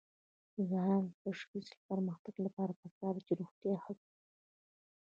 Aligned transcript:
د 0.55 0.57
ځوانانو 0.69 1.09
د 1.23 1.25
شخصي 1.39 1.75
پرمختګ 1.89 2.35
لپاره 2.45 2.73
پکار 2.81 3.13
ده 3.15 3.21
چې 3.27 3.33
روغتیا 3.39 3.73
ښه 3.83 3.93
کړي. 3.99 4.13